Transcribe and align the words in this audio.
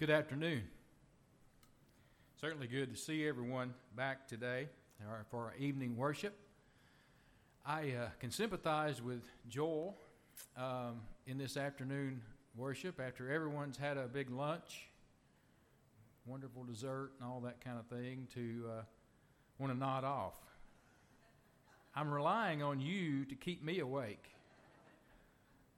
Good 0.00 0.08
afternoon. 0.08 0.62
Certainly 2.40 2.68
good 2.68 2.90
to 2.90 2.98
see 2.98 3.28
everyone 3.28 3.74
back 3.94 4.26
today 4.26 4.66
for 5.30 5.40
our 5.40 5.54
evening 5.58 5.94
worship. 5.94 6.34
I 7.66 7.90
uh, 7.90 8.08
can 8.18 8.30
sympathize 8.30 9.02
with 9.02 9.20
Joel 9.50 9.98
um, 10.56 11.02
in 11.26 11.36
this 11.36 11.58
afternoon 11.58 12.22
worship 12.56 12.98
after 12.98 13.30
everyone's 13.30 13.76
had 13.76 13.98
a 13.98 14.08
big 14.08 14.30
lunch, 14.30 14.88
wonderful 16.24 16.64
dessert, 16.64 17.10
and 17.20 17.28
all 17.28 17.40
that 17.40 17.62
kind 17.62 17.78
of 17.78 17.84
thing 17.84 18.26
to 18.32 18.70
uh, 18.70 18.82
want 19.58 19.70
to 19.70 19.78
nod 19.78 20.04
off. 20.04 20.38
I'm 21.94 22.10
relying 22.10 22.62
on 22.62 22.80
you 22.80 23.26
to 23.26 23.34
keep 23.34 23.62
me 23.62 23.80
awake. 23.80 24.30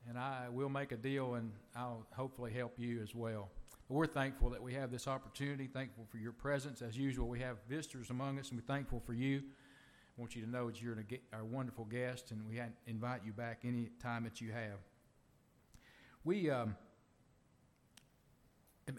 And 0.09 0.17
I 0.17 0.49
will 0.49 0.69
make 0.69 0.93
a 0.93 0.97
deal 0.97 1.35
and 1.35 1.51
I'll 1.75 2.07
hopefully 2.13 2.53
help 2.53 2.75
you 2.79 3.03
as 3.03 3.17
well. 3.17 3.49
We're 3.89 4.07
thankful 4.07 4.51
that 4.51 4.63
we 4.63 4.75
have 4.75 4.91
this 4.91 5.07
opportunity, 5.07 5.67
thankful 5.67 6.07
for 6.11 6.17
your 6.17 6.33
presence. 6.33 6.81
As 6.81 6.97
usual, 6.97 7.29
we 7.29 7.41
have 7.41 7.59
visitors 7.69 8.11
among 8.11 8.39
us, 8.39 8.51
and 8.51 8.59
we're 8.59 8.75
thankful 8.75 9.01
for 9.05 9.13
you. 9.13 9.39
I 10.17 10.21
want 10.21 10.35
you 10.35 10.43
to 10.43 10.49
know 10.49 10.71
that 10.71 10.81
you're 10.81 10.97
our 11.33 11.45
wonderful 11.45 11.85
guest, 11.85 12.31
and 12.31 12.47
we 12.49 12.61
invite 12.87 13.23
you 13.25 13.33
back 13.33 13.61
any 13.65 13.91
time 14.03 14.25
that 14.25 14.41
you 14.41 14.53
have. 14.53 14.79
We, 16.25 16.51
um, 16.51 16.77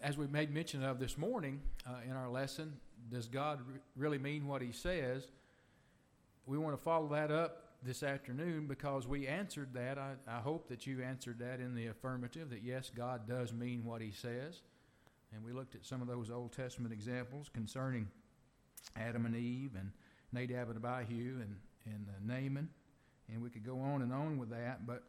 as 0.01 0.17
we 0.17 0.27
made 0.27 0.53
mention 0.53 0.83
of 0.83 0.99
this 0.99 1.17
morning 1.17 1.61
uh, 1.87 1.97
in 2.05 2.11
our 2.11 2.29
lesson, 2.29 2.73
does 3.11 3.27
God 3.27 3.59
re- 3.67 3.79
really 3.95 4.17
mean 4.17 4.47
what 4.47 4.61
He 4.61 4.71
says? 4.71 5.27
We 6.45 6.57
want 6.57 6.75
to 6.75 6.83
follow 6.83 7.07
that 7.09 7.31
up 7.31 7.63
this 7.83 8.03
afternoon 8.03 8.67
because 8.67 9.07
we 9.07 9.27
answered 9.27 9.73
that. 9.73 9.97
I, 9.97 10.13
I 10.27 10.39
hope 10.39 10.67
that 10.69 10.85
you 10.85 11.01
answered 11.01 11.39
that 11.39 11.59
in 11.59 11.75
the 11.75 11.87
affirmative 11.87 12.49
that 12.49 12.63
yes, 12.63 12.91
God 12.93 13.27
does 13.27 13.53
mean 13.53 13.85
what 13.85 14.01
He 14.01 14.11
says. 14.11 14.61
And 15.33 15.43
we 15.43 15.51
looked 15.51 15.75
at 15.75 15.85
some 15.85 16.01
of 16.01 16.07
those 16.07 16.29
Old 16.29 16.51
Testament 16.51 16.93
examples 16.93 17.49
concerning 17.53 18.07
Adam 18.95 19.25
and 19.25 19.35
Eve 19.35 19.71
and 19.77 19.91
Nadab 20.31 20.69
and 20.69 20.83
Abihu 20.83 21.41
and, 21.41 21.55
and 21.85 22.07
uh, 22.09 22.19
Naaman. 22.23 22.69
And 23.31 23.41
we 23.41 23.49
could 23.49 23.65
go 23.65 23.79
on 23.79 24.01
and 24.01 24.13
on 24.13 24.37
with 24.37 24.49
that. 24.49 24.85
But 24.85 25.03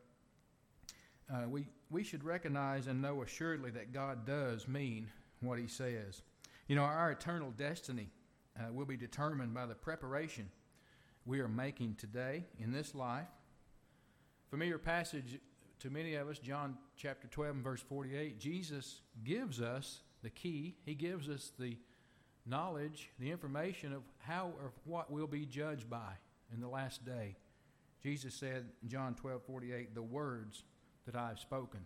uh, 1.32 1.48
we, 1.48 1.66
we 1.90 2.04
should 2.04 2.24
recognize 2.24 2.86
and 2.86 3.02
know 3.02 3.22
assuredly 3.22 3.70
that 3.72 3.92
God 3.92 4.26
does 4.26 4.68
mean 4.68 5.08
what 5.40 5.58
He 5.58 5.66
says. 5.66 6.22
You 6.68 6.76
know, 6.76 6.82
our 6.82 7.10
eternal 7.10 7.50
destiny 7.50 8.08
uh, 8.58 8.72
will 8.72 8.86
be 8.86 8.96
determined 8.96 9.52
by 9.52 9.66
the 9.66 9.74
preparation 9.74 10.50
we 11.26 11.40
are 11.40 11.48
making 11.48 11.96
today 11.96 12.44
in 12.58 12.72
this 12.72 12.94
life. 12.94 13.26
Familiar 14.50 14.78
passage 14.78 15.38
to 15.80 15.90
many 15.90 16.14
of 16.14 16.28
us, 16.28 16.38
John 16.38 16.76
chapter 16.96 17.26
12 17.28 17.56
and 17.56 17.64
verse 17.64 17.82
48. 17.82 18.38
Jesus 18.38 19.00
gives 19.24 19.60
us 19.60 20.00
the 20.24 20.30
key, 20.30 20.74
He 20.84 20.94
gives 20.94 21.28
us 21.28 21.52
the 21.58 21.76
knowledge, 22.46 23.10
the 23.20 23.30
information 23.30 23.92
of 23.92 24.02
how 24.18 24.52
or 24.60 24.72
what 24.84 25.10
we'll 25.10 25.28
be 25.28 25.46
judged 25.46 25.88
by 25.88 26.14
in 26.52 26.60
the 26.60 26.68
last 26.68 27.04
day. 27.04 27.36
Jesus 28.02 28.34
said 28.34 28.66
in 28.82 28.88
John 28.88 29.14
12 29.14 29.42
48, 29.44 29.94
The 29.94 30.02
words 30.02 30.64
that 31.06 31.14
I 31.14 31.28
have 31.28 31.38
spoken 31.38 31.80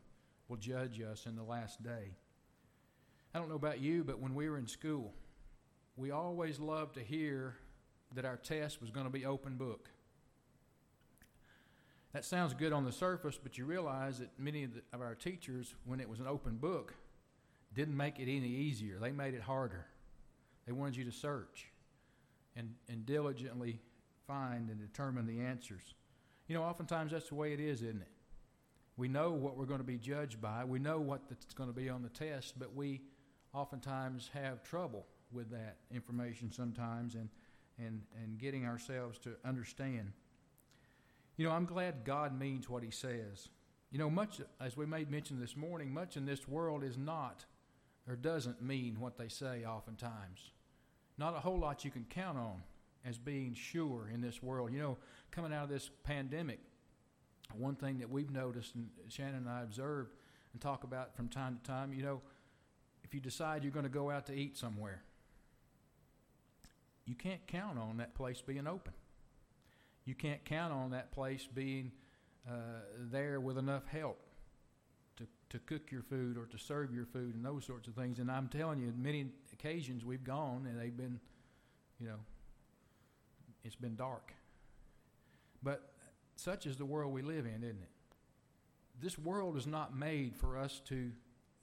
will 0.48 0.56
judge 0.56 1.00
us 1.00 1.26
in 1.26 1.36
the 1.36 1.42
last 1.42 1.82
day. 1.82 2.16
I 3.34 3.38
don't 3.38 3.48
know 3.48 3.56
about 3.56 3.80
you, 3.80 4.04
but 4.04 4.20
when 4.20 4.34
we 4.34 4.48
were 4.48 4.56
in 4.56 4.66
school, 4.66 5.12
we 5.96 6.10
always 6.10 6.58
loved 6.58 6.94
to 6.94 7.00
hear 7.00 7.56
that 8.14 8.24
our 8.24 8.36
test 8.36 8.80
was 8.80 8.90
going 8.90 9.04
to 9.04 9.12
be 9.12 9.26
open 9.26 9.56
book. 9.56 9.90
That 12.14 12.24
sounds 12.24 12.54
good 12.54 12.72
on 12.72 12.84
the 12.84 12.92
surface, 12.92 13.38
but 13.40 13.58
you 13.58 13.66
realize 13.66 14.18
that 14.18 14.30
many 14.38 14.64
of, 14.64 14.74
the, 14.74 14.82
of, 14.94 15.02
our 15.02 15.14
teachers, 15.14 15.74
when 15.84 16.00
it 16.00 16.08
was 16.08 16.20
an 16.20 16.26
open 16.26 16.56
book, 16.56 16.94
didn't 17.74 17.96
make 17.96 18.18
it 18.18 18.24
any 18.24 18.48
easier. 18.48 18.98
They 18.98 19.12
made 19.12 19.34
it 19.34 19.42
harder. 19.42 19.86
They 20.66 20.72
wanted 20.72 20.96
you 20.96 21.04
to 21.04 21.12
search 21.12 21.66
and, 22.56 22.74
and 22.88 23.06
diligently 23.06 23.80
find 24.26 24.70
and 24.70 24.80
determine 24.80 25.26
the 25.26 25.40
answers. 25.40 25.94
You 26.46 26.54
know, 26.54 26.62
oftentimes 26.62 27.12
that's 27.12 27.28
the 27.28 27.34
way 27.34 27.52
it 27.52 27.60
is, 27.60 27.82
isn't 27.82 28.00
it? 28.00 28.08
We 28.96 29.08
know 29.08 29.30
what 29.30 29.56
we're 29.56 29.66
going 29.66 29.80
to 29.80 29.84
be 29.84 29.98
judged 29.98 30.40
by, 30.40 30.64
we 30.64 30.78
know 30.78 30.98
what 30.98 31.28
that's 31.28 31.54
going 31.54 31.68
to 31.68 31.74
be 31.74 31.88
on 31.88 32.02
the 32.02 32.08
test, 32.08 32.58
but 32.58 32.74
we 32.74 33.00
oftentimes 33.54 34.30
have 34.34 34.62
trouble 34.64 35.06
with 35.30 35.50
that 35.50 35.76
information 35.90 36.50
sometimes. 36.50 37.14
And 37.14 37.28
and, 37.78 38.02
and 38.22 38.38
getting 38.38 38.66
ourselves 38.66 39.18
to 39.20 39.36
understand. 39.44 40.12
You 41.36 41.46
know, 41.46 41.52
I'm 41.52 41.64
glad 41.64 42.04
God 42.04 42.38
means 42.38 42.68
what 42.68 42.82
He 42.82 42.90
says. 42.90 43.48
You 43.90 43.98
know, 43.98 44.10
much, 44.10 44.40
as 44.60 44.76
we 44.76 44.86
made 44.86 45.10
mention 45.10 45.40
this 45.40 45.56
morning, 45.56 45.92
much 45.92 46.16
in 46.16 46.26
this 46.26 46.46
world 46.48 46.84
is 46.84 46.98
not 46.98 47.44
or 48.08 48.16
doesn't 48.16 48.62
mean 48.62 48.98
what 48.98 49.18
they 49.18 49.28
say 49.28 49.64
oftentimes. 49.64 50.52
Not 51.18 51.36
a 51.36 51.40
whole 51.40 51.58
lot 51.58 51.84
you 51.84 51.90
can 51.90 52.06
count 52.08 52.38
on 52.38 52.62
as 53.04 53.18
being 53.18 53.54
sure 53.54 54.10
in 54.12 54.20
this 54.20 54.42
world. 54.42 54.72
You 54.72 54.80
know, 54.80 54.98
coming 55.30 55.52
out 55.52 55.64
of 55.64 55.68
this 55.68 55.90
pandemic, 56.04 56.60
one 57.54 57.76
thing 57.76 57.98
that 57.98 58.08
we've 58.08 58.30
noticed, 58.30 58.74
and 58.74 58.88
Shannon 59.08 59.36
and 59.36 59.48
I 59.48 59.62
observed 59.62 60.12
and 60.52 60.62
talk 60.62 60.84
about 60.84 61.14
from 61.14 61.28
time 61.28 61.60
to 61.62 61.70
time, 61.70 61.92
you 61.92 62.02
know, 62.02 62.22
if 63.04 63.14
you 63.14 63.20
decide 63.20 63.62
you're 63.62 63.72
going 63.72 63.84
to 63.84 63.90
go 63.90 64.10
out 64.10 64.26
to 64.26 64.34
eat 64.34 64.56
somewhere, 64.56 65.02
you 67.04 67.14
can't 67.14 67.46
count 67.46 67.78
on 67.78 67.98
that 67.98 68.14
place 68.14 68.40
being 68.40 68.66
open. 68.66 68.92
You 70.04 70.14
can't 70.14 70.44
count 70.44 70.72
on 70.72 70.90
that 70.90 71.12
place 71.12 71.46
being 71.52 71.92
uh, 72.48 72.52
there 73.10 73.40
with 73.40 73.58
enough 73.58 73.86
help 73.86 74.20
to, 75.18 75.26
to 75.50 75.58
cook 75.58 75.90
your 75.90 76.02
food 76.02 76.36
or 76.38 76.46
to 76.46 76.58
serve 76.58 76.94
your 76.94 77.04
food 77.04 77.34
and 77.34 77.44
those 77.44 77.64
sorts 77.64 77.88
of 77.88 77.94
things. 77.94 78.18
And 78.18 78.30
I'm 78.30 78.48
telling 78.48 78.78
you, 78.78 78.92
many 78.96 79.26
occasions 79.52 80.04
we've 80.04 80.24
gone 80.24 80.66
and 80.68 80.80
they've 80.80 80.96
been, 80.96 81.20
you 82.00 82.06
know, 82.06 82.18
it's 83.64 83.76
been 83.76 83.96
dark. 83.96 84.32
But 85.62 85.92
such 86.36 86.66
is 86.66 86.76
the 86.76 86.84
world 86.84 87.12
we 87.12 87.22
live 87.22 87.44
in, 87.44 87.62
isn't 87.62 87.82
it? 87.82 87.90
This 89.00 89.18
world 89.18 89.56
is 89.56 89.66
not 89.66 89.96
made 89.96 90.36
for 90.36 90.56
us 90.56 90.80
to 90.86 91.10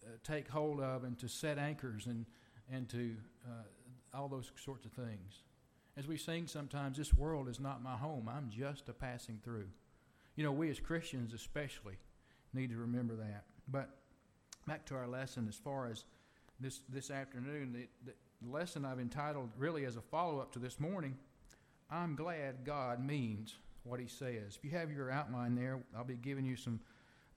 uh, 0.04 0.10
take 0.24 0.48
hold 0.50 0.80
of 0.80 1.04
and 1.04 1.18
to 1.20 1.28
set 1.28 1.58
anchors 1.58 2.06
and, 2.08 2.26
and 2.72 2.88
to 2.90 3.16
uh, 3.48 4.18
all 4.18 4.28
those 4.28 4.52
sorts 4.64 4.86
of 4.86 4.92
things. 4.92 5.44
As 5.98 6.08
we 6.08 6.18
sing 6.18 6.48
sometimes, 6.48 6.98
this 6.98 7.14
world 7.14 7.48
is 7.48 7.60
not 7.60 7.82
my 7.82 7.96
home. 7.96 8.30
I'm 8.30 8.50
just 8.50 8.90
a 8.90 8.94
passing 8.94 9.40
through. 9.44 9.68
You 10.36 10.44
know, 10.44 10.52
we 10.52 10.70
as 10.70 10.80
Christians 10.80 11.34
especially 11.34 11.98
need 12.56 12.72
to 12.72 12.78
remember 12.78 13.16
that. 13.16 13.44
But 13.68 13.90
back 14.68 14.86
to 14.88 14.96
our 14.96 15.08
lesson 15.08 15.48
as 15.48 15.56
far 15.56 15.88
as 15.88 16.06
this, 16.60 16.82
this 16.90 17.12
afternoon, 17.12 17.74
the, 17.74 18.12
the 18.12 18.14
lesson 18.52 18.86
I've 18.86 19.00
entitled 19.00 19.50
really 19.58 19.86
as 19.86 19.96
a 19.96 20.02
follow 20.02 20.40
up 20.40 20.52
to 20.54 20.60
this 20.60 20.80
morning, 20.80 21.18
I'm 21.92 22.16
glad 22.16 22.66
God 22.66 23.06
means 23.06 23.56
what 23.84 24.00
He 24.00 24.08
says. 24.08 24.58
If 24.58 24.64
you 24.64 24.72
have 24.72 24.92
your 24.92 25.12
outline 25.12 25.56
there, 25.56 25.84
I'll 25.96 26.04
be 26.04 26.16
giving 26.16 26.46
you 26.46 26.56
some 26.56 26.80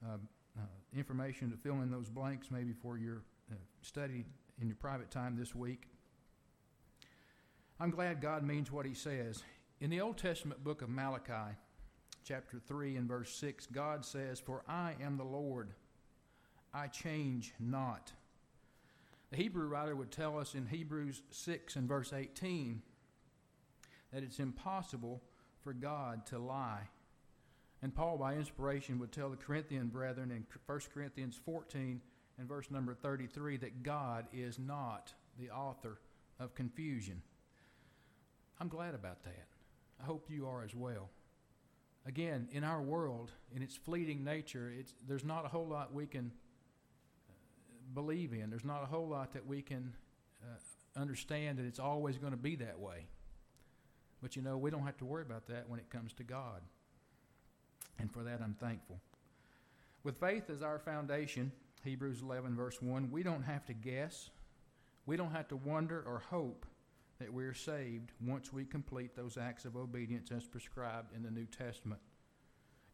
uh, 0.05 0.17
uh, 0.57 0.61
information 0.97 1.51
to 1.51 1.57
fill 1.57 1.81
in 1.81 1.91
those 1.91 2.09
blanks 2.09 2.49
maybe 2.49 2.73
for 2.73 2.97
your 2.97 3.21
uh, 3.51 3.55
study 3.81 4.25
in 4.61 4.67
your 4.67 4.77
private 4.77 5.11
time 5.11 5.35
this 5.37 5.53
week. 5.53 5.87
I'm 7.79 7.91
glad 7.91 8.21
God 8.21 8.43
means 8.43 8.71
what 8.71 8.85
He 8.85 8.93
says. 8.93 9.43
In 9.79 9.89
the 9.89 10.01
Old 10.01 10.17
Testament 10.17 10.63
book 10.63 10.81
of 10.81 10.89
Malachi, 10.89 11.55
chapter 12.23 12.59
3 12.59 12.95
and 12.95 13.07
verse 13.07 13.33
6, 13.35 13.67
God 13.67 14.05
says, 14.05 14.39
For 14.39 14.63
I 14.67 14.95
am 15.01 15.17
the 15.17 15.23
Lord, 15.23 15.69
I 16.73 16.87
change 16.87 17.53
not. 17.59 18.11
The 19.31 19.37
Hebrew 19.37 19.67
writer 19.67 19.95
would 19.95 20.11
tell 20.11 20.37
us 20.39 20.55
in 20.55 20.65
Hebrews 20.65 21.21
6 21.29 21.75
and 21.75 21.87
verse 21.87 22.13
18 22.13 22.81
that 24.11 24.23
it's 24.23 24.39
impossible 24.39 25.21
for 25.61 25.73
God 25.73 26.25
to 26.27 26.39
lie. 26.39 26.87
And 27.81 27.95
Paul, 27.95 28.17
by 28.17 28.35
inspiration, 28.35 28.99
would 28.99 29.11
tell 29.11 29.29
the 29.29 29.37
Corinthian 29.37 29.87
brethren 29.87 30.31
in 30.31 30.45
1 30.65 30.79
Corinthians 30.93 31.39
14 31.45 32.01
and 32.37 32.47
verse 32.47 32.71
number 32.71 32.93
33 32.93 33.57
that 33.57 33.83
God 33.83 34.25
is 34.33 34.57
not 34.59 35.13
the 35.39 35.51
author 35.51 35.99
of 36.39 36.55
confusion. 36.55 37.21
I'm 38.59 38.67
glad 38.67 38.95
about 38.95 39.23
that. 39.23 39.47
I 40.01 40.05
hope 40.05 40.29
you 40.29 40.47
are 40.47 40.63
as 40.63 40.75
well. 40.75 41.09
Again, 42.05 42.47
in 42.51 42.63
our 42.63 42.81
world, 42.81 43.31
in 43.55 43.61
its 43.61 43.75
fleeting 43.75 44.23
nature, 44.23 44.71
it's, 44.77 44.93
there's 45.07 45.25
not 45.25 45.45
a 45.45 45.47
whole 45.47 45.67
lot 45.67 45.93
we 45.93 46.05
can 46.05 46.31
uh, 47.29 47.33
believe 47.93 48.33
in. 48.33 48.49
There's 48.49 48.65
not 48.65 48.83
a 48.83 48.85
whole 48.85 49.07
lot 49.07 49.33
that 49.33 49.45
we 49.45 49.61
can 49.61 49.93
uh, 50.41 50.99
understand 50.99 51.59
that 51.59 51.65
it's 51.65 51.79
always 51.79 52.17
going 52.17 52.31
to 52.31 52.37
be 52.37 52.55
that 52.57 52.79
way. 52.79 53.05
But 54.21 54.35
you 54.35 54.41
know, 54.41 54.57
we 54.57 54.71
don't 54.71 54.85
have 54.85 54.97
to 54.97 55.05
worry 55.05 55.23
about 55.23 55.47
that 55.47 55.69
when 55.69 55.79
it 55.79 55.89
comes 55.89 56.13
to 56.13 56.23
God. 56.23 56.61
And 57.99 58.11
for 58.11 58.23
that, 58.23 58.41
I'm 58.41 58.55
thankful. 58.59 58.99
With 60.03 60.19
faith 60.19 60.49
as 60.49 60.61
our 60.61 60.79
foundation, 60.79 61.51
Hebrews 61.83 62.21
11, 62.21 62.55
verse 62.55 62.81
1, 62.81 63.11
we 63.11 63.23
don't 63.23 63.43
have 63.43 63.65
to 63.65 63.73
guess. 63.73 64.29
We 65.05 65.17
don't 65.17 65.31
have 65.31 65.47
to 65.49 65.57
wonder 65.57 66.03
or 66.05 66.19
hope 66.29 66.65
that 67.19 67.33
we're 67.33 67.53
saved 67.53 68.11
once 68.25 68.53
we 68.53 68.63
complete 68.63 69.15
those 69.15 69.37
acts 69.37 69.65
of 69.65 69.75
obedience 69.75 70.31
as 70.31 70.45
prescribed 70.45 71.13
in 71.15 71.21
the 71.21 71.31
New 71.31 71.45
Testament. 71.45 71.99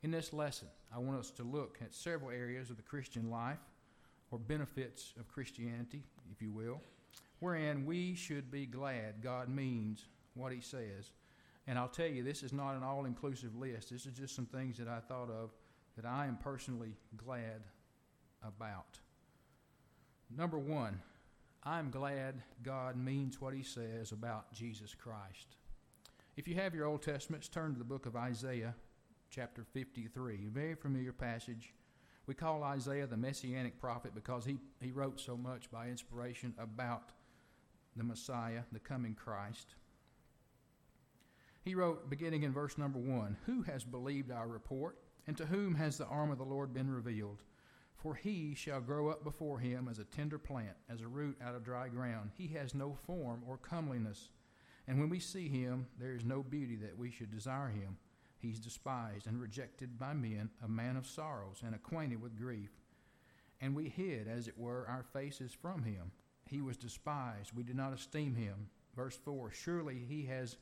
In 0.01 0.11
this 0.11 0.33
lesson, 0.33 0.67
I 0.93 0.99
want 0.99 1.19
us 1.19 1.31
to 1.31 1.43
look 1.43 1.77
at 1.81 1.93
several 1.93 2.31
areas 2.31 2.69
of 2.69 2.77
the 2.77 2.83
Christian 2.83 3.29
life 3.29 3.59
or 4.31 4.39
benefits 4.39 5.13
of 5.19 5.27
Christianity, 5.27 6.03
if 6.31 6.41
you 6.41 6.51
will, 6.51 6.81
wherein 7.39 7.85
we 7.85 8.15
should 8.15 8.49
be 8.49 8.65
glad 8.65 9.21
God 9.21 9.47
means 9.47 10.05
what 10.33 10.51
He 10.51 10.61
says. 10.61 11.11
And 11.67 11.77
I'll 11.77 11.87
tell 11.87 12.07
you, 12.07 12.23
this 12.23 12.43
is 12.43 12.53
not 12.53 12.75
an 12.75 12.83
all 12.83 13.05
inclusive 13.05 13.55
list. 13.55 13.91
This 13.91 14.05
is 14.05 14.13
just 14.13 14.35
some 14.35 14.45
things 14.45 14.77
that 14.77 14.87
I 14.87 14.99
thought 14.99 15.29
of 15.29 15.51
that 15.95 16.05
I 16.05 16.25
am 16.25 16.37
personally 16.37 16.95
glad 17.15 17.63
about. 18.43 18.99
Number 20.35 20.57
one, 20.57 20.99
I'm 21.67 21.89
glad 21.89 22.43
God 22.61 22.95
means 22.95 23.41
what 23.41 23.55
He 23.55 23.63
says 23.63 24.11
about 24.11 24.53
Jesus 24.53 24.93
Christ. 24.93 25.57
If 26.37 26.47
you 26.47 26.53
have 26.55 26.75
your 26.75 26.85
Old 26.85 27.01
Testaments, 27.01 27.47
turn 27.47 27.73
to 27.73 27.79
the 27.79 27.83
book 27.83 28.05
of 28.05 28.15
Isaiah, 28.15 28.75
chapter 29.31 29.63
53. 29.73 30.45
a 30.45 30.49
Very 30.51 30.75
familiar 30.75 31.11
passage. 31.11 31.73
We 32.27 32.35
call 32.35 32.61
Isaiah 32.61 33.07
the 33.07 33.17
messianic 33.17 33.79
prophet 33.79 34.13
because 34.13 34.45
he, 34.45 34.59
he 34.79 34.91
wrote 34.91 35.19
so 35.19 35.35
much 35.35 35.71
by 35.71 35.87
inspiration 35.87 36.53
about 36.59 37.13
the 37.95 38.03
Messiah, 38.03 38.61
the 38.71 38.79
coming 38.79 39.15
Christ. 39.15 39.73
He 41.63 41.73
wrote, 41.73 42.11
beginning 42.11 42.43
in 42.43 42.53
verse 42.53 42.77
number 42.77 42.99
one 42.99 43.37
Who 43.47 43.63
has 43.63 43.83
believed 43.83 44.29
our 44.29 44.47
report, 44.47 44.99
and 45.25 45.35
to 45.37 45.47
whom 45.47 45.73
has 45.73 45.97
the 45.97 46.05
arm 46.05 46.29
of 46.29 46.37
the 46.37 46.43
Lord 46.43 46.75
been 46.75 46.91
revealed? 46.91 47.41
For 47.95 48.15
he 48.15 48.53
shall 48.55 48.81
grow 48.81 49.09
up 49.09 49.23
before 49.23 49.59
him 49.59 49.87
as 49.89 49.99
a 49.99 50.03
tender 50.03 50.37
plant, 50.37 50.75
as 50.89 51.01
a 51.01 51.07
root 51.07 51.37
out 51.41 51.55
of 51.55 51.63
dry 51.63 51.87
ground. 51.87 52.31
He 52.37 52.47
has 52.49 52.75
no 52.75 52.93
form 53.05 53.41
or 53.47 53.57
comeliness. 53.57 54.29
And 54.87 54.99
when 54.99 55.09
we 55.09 55.19
see 55.19 55.49
him, 55.49 55.87
there 55.99 56.13
is 56.13 56.23
no 56.23 56.43
beauty 56.43 56.75
that 56.77 56.97
we 56.97 57.09
should 57.09 57.31
desire 57.31 57.69
him. 57.69 57.97
He's 58.37 58.59
despised 58.59 59.25
and 59.25 59.41
rejected 59.41 59.97
by 59.97 60.13
men, 60.13 60.51
a 60.63 60.67
man 60.67 60.97
of 60.97 61.07
sorrows 61.07 61.61
and 61.65 61.73
acquainted 61.73 62.21
with 62.21 62.37
grief. 62.37 62.69
And 63.59 63.75
we 63.75 63.89
hid, 63.89 64.27
as 64.27 64.47
it 64.47 64.57
were, 64.57 64.85
our 64.87 65.03
faces 65.13 65.53
from 65.53 65.83
him. 65.83 66.11
He 66.47 66.61
was 66.61 66.77
despised. 66.77 67.53
We 67.55 67.63
did 67.63 67.75
not 67.75 67.93
esteem 67.93 68.35
him. 68.35 68.69
Verse 68.95 69.17
4 69.17 69.51
Surely 69.51 70.05
he 70.07 70.25
has 70.25 70.57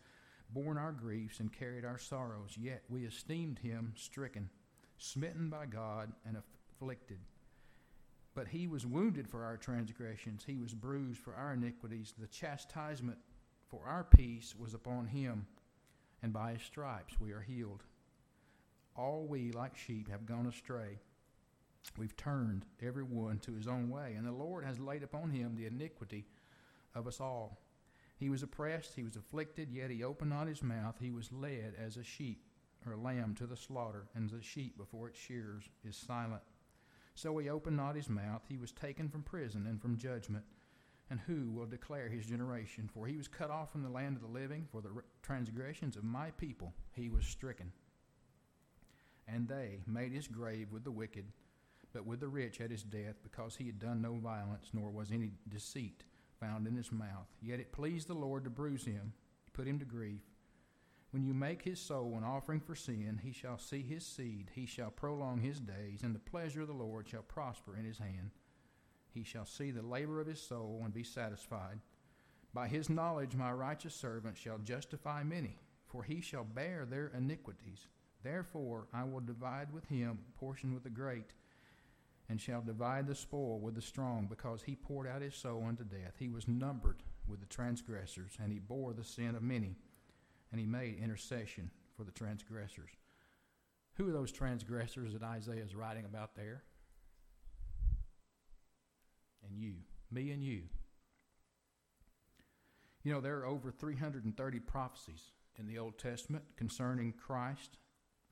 borne 0.49 0.77
our 0.77 0.91
griefs 0.91 1.39
and 1.39 1.51
carried 1.51 1.83
our 1.83 1.97
sorrows, 1.97 2.55
yet 2.57 2.83
we 2.87 3.05
esteemed 3.05 3.59
him 3.59 3.93
stricken, 3.97 4.49
smitten 4.97 5.49
by 5.49 5.65
God, 5.65 6.13
and 6.25 6.37
afflicted. 6.37 6.52
But 8.35 8.47
he 8.47 8.67
was 8.67 8.85
wounded 8.85 9.27
for 9.27 9.43
our 9.43 9.57
transgressions, 9.57 10.43
he 10.45 10.57
was 10.57 10.73
bruised 10.73 11.19
for 11.19 11.35
our 11.35 11.53
iniquities. 11.53 12.13
The 12.17 12.27
chastisement 12.27 13.19
for 13.67 13.81
our 13.85 14.03
peace 14.03 14.55
was 14.57 14.73
upon 14.73 15.07
him, 15.07 15.45
and 16.21 16.33
by 16.33 16.53
his 16.53 16.63
stripes 16.63 17.19
we 17.19 17.31
are 17.31 17.41
healed. 17.41 17.83
All 18.95 19.25
we, 19.25 19.51
like 19.51 19.77
sheep, 19.77 20.09
have 20.09 20.25
gone 20.25 20.47
astray. 20.47 20.99
We've 21.97 22.15
turned 22.15 22.65
every 22.81 23.03
one 23.03 23.39
to 23.39 23.53
his 23.53 23.67
own 23.67 23.89
way, 23.89 24.13
and 24.17 24.25
the 24.25 24.31
Lord 24.31 24.63
has 24.63 24.79
laid 24.79 25.03
upon 25.03 25.31
him 25.31 25.55
the 25.55 25.65
iniquity 25.65 26.25
of 26.95 27.07
us 27.07 27.19
all. 27.19 27.59
He 28.17 28.29
was 28.29 28.43
oppressed, 28.43 28.95
he 28.95 29.03
was 29.03 29.15
afflicted, 29.15 29.71
yet 29.71 29.89
he 29.89 30.03
opened 30.03 30.29
not 30.29 30.47
his 30.47 30.63
mouth. 30.63 30.95
He 30.99 31.11
was 31.11 31.31
led 31.31 31.73
as 31.77 31.97
a 31.97 32.03
sheep 32.03 32.45
or 32.85 32.93
a 32.93 32.97
lamb 32.97 33.35
to 33.35 33.47
the 33.47 33.57
slaughter, 33.57 34.07
and 34.15 34.25
as 34.25 34.33
a 34.39 34.41
sheep 34.41 34.77
before 34.77 35.09
its 35.09 35.19
shears 35.19 35.63
is 35.83 35.95
silent. 35.95 36.41
So 37.15 37.37
he 37.37 37.49
opened 37.49 37.77
not 37.77 37.95
his 37.95 38.09
mouth. 38.09 38.41
He 38.47 38.57
was 38.57 38.71
taken 38.71 39.09
from 39.09 39.23
prison 39.23 39.67
and 39.67 39.81
from 39.81 39.97
judgment. 39.97 40.43
And 41.09 41.19
who 41.19 41.51
will 41.51 41.65
declare 41.65 42.09
his 42.09 42.25
generation? 42.25 42.89
For 42.93 43.05
he 43.05 43.17
was 43.17 43.27
cut 43.27 43.51
off 43.51 43.71
from 43.71 43.83
the 43.83 43.89
land 43.89 44.15
of 44.15 44.21
the 44.21 44.27
living. 44.27 44.67
For 44.71 44.81
the 44.81 44.89
transgressions 45.21 45.95
of 45.95 46.03
my 46.03 46.31
people 46.31 46.73
he 46.91 47.09
was 47.09 47.25
stricken. 47.25 47.71
And 49.27 49.47
they 49.47 49.81
made 49.85 50.11
his 50.11 50.27
grave 50.27 50.71
with 50.71 50.83
the 50.83 50.91
wicked, 50.91 51.25
but 51.93 52.05
with 52.05 52.19
the 52.19 52.27
rich 52.27 52.59
at 52.59 52.71
his 52.71 52.83
death, 52.83 53.15
because 53.23 53.55
he 53.55 53.67
had 53.67 53.79
done 53.79 54.01
no 54.01 54.15
violence, 54.15 54.71
nor 54.73 54.89
was 54.89 55.11
any 55.11 55.31
deceit 55.47 56.03
found 56.39 56.67
in 56.67 56.75
his 56.75 56.91
mouth. 56.91 57.27
Yet 57.41 57.59
it 57.59 57.71
pleased 57.71 58.07
the 58.07 58.15
Lord 58.15 58.43
to 58.43 58.49
bruise 58.49 58.85
him, 58.85 59.13
put 59.53 59.67
him 59.67 59.79
to 59.79 59.85
grief. 59.85 60.21
When 61.13 61.23
you 61.23 61.35
make 61.35 61.61
his 61.61 61.79
soul 61.79 62.15
an 62.17 62.23
offering 62.23 62.59
for 62.59 62.73
sin, 62.73 63.19
he 63.21 63.31
shall 63.31 63.59
see 63.59 63.83
his 63.83 64.03
seed, 64.03 64.49
he 64.55 64.65
shall 64.65 64.89
prolong 64.89 65.41
his 65.41 65.59
days, 65.59 66.01
and 66.01 66.15
the 66.15 66.17
pleasure 66.17 66.61
of 66.61 66.67
the 66.67 66.73
Lord 66.73 67.07
shall 67.07 67.21
prosper 67.21 67.77
in 67.77 67.85
his 67.85 67.99
hand. 67.99 68.31
He 69.11 69.23
shall 69.23 69.45
see 69.45 69.69
the 69.69 69.83
labor 69.83 70.19
of 70.19 70.25
his 70.25 70.41
soul 70.41 70.81
and 70.83 70.91
be 70.91 71.03
satisfied. 71.03 71.81
By 72.51 72.67
his 72.67 72.89
knowledge, 72.89 73.35
my 73.35 73.51
righteous 73.51 73.93
servant 73.93 74.37
shall 74.37 74.57
justify 74.57 75.21
many, 75.21 75.59
for 75.85 76.01
he 76.01 76.19
shall 76.19 76.45
bear 76.45 76.83
their 76.83 77.11
iniquities. 77.15 77.89
Therefore, 78.23 78.87
I 78.91 79.03
will 79.03 79.19
divide 79.19 79.71
with 79.71 79.85
him 79.85 80.17
a 80.17 80.39
portion 80.39 80.73
with 80.73 80.81
the 80.81 80.89
great, 80.89 81.35
and 82.27 82.41
shall 82.41 82.63
divide 82.63 83.05
the 83.05 83.13
spoil 83.13 83.59
with 83.59 83.75
the 83.75 83.83
strong, 83.83 84.25
because 84.25 84.63
he 84.63 84.75
poured 84.75 85.05
out 85.05 85.21
his 85.21 85.35
soul 85.35 85.63
unto 85.67 85.83
death. 85.83 86.15
He 86.17 86.29
was 86.29 86.47
numbered 86.47 87.03
with 87.27 87.39
the 87.39 87.45
transgressors, 87.45 88.35
and 88.41 88.51
he 88.51 88.57
bore 88.57 88.93
the 88.93 89.03
sin 89.03 89.35
of 89.35 89.43
many 89.43 89.75
and 90.53 90.59
he 90.59 90.67
made 90.67 90.99
intercession 91.01 91.71
for 91.97 92.03
the 92.03 92.11
transgressors. 92.11 92.91
Who 93.95 94.07
are 94.07 94.13
those 94.13 94.31
transgressors 94.31 95.13
that 95.13 95.23
Isaiah 95.23 95.63
is 95.63 95.75
writing 95.75 96.05
about 96.05 96.35
there? 96.35 96.61
And 99.43 99.57
you, 99.57 99.73
me 100.11 100.29
and 100.29 100.43
you. 100.43 100.61
You 103.01 103.13
know, 103.13 103.19
there 103.19 103.39
are 103.39 103.47
over 103.47 103.71
330 103.71 104.59
prophecies 104.59 105.31
in 105.57 105.65
the 105.65 105.79
Old 105.79 105.97
Testament 105.97 106.43
concerning 106.55 107.13
Christ, 107.13 107.79